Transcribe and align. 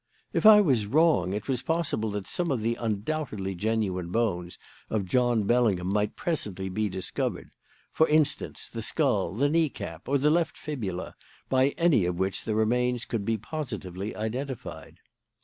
"If 0.33 0.47
I 0.47 0.61
was 0.61 0.87
wrong, 0.87 1.31
it 1.31 1.47
was 1.47 1.61
possible 1.61 2.09
that 2.09 2.25
some 2.25 2.49
of 2.49 2.61
the 2.61 2.73
undoubtedly 2.73 3.53
genuine 3.53 4.09
bones 4.09 4.57
of 4.89 5.05
John 5.05 5.43
Bellingham 5.43 5.93
might 5.93 6.15
presently 6.15 6.69
be 6.69 6.89
discovered; 6.89 7.51
for 7.91 8.07
instance, 8.07 8.67
the 8.67 8.81
skull, 8.81 9.35
the 9.35 9.47
knee 9.47 9.69
cap, 9.69 10.09
or 10.09 10.17
the 10.17 10.31
left 10.31 10.57
fibula, 10.57 11.13
by 11.49 11.75
any 11.77 12.05
of 12.05 12.17
which 12.17 12.45
the 12.45 12.55
remains 12.55 13.05
could 13.05 13.23
be 13.25 13.37
positively 13.37 14.15
identified. 14.15 14.97